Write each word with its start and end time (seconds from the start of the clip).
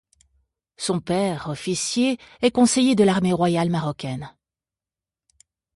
Son 0.77 0.99
père, 0.99 1.47
officier, 1.49 2.17
est 2.41 2.49
conseiller 2.49 2.95
de 2.95 3.03
l'armée 3.03 3.33
royale 3.33 3.69
marocaine. 3.69 4.31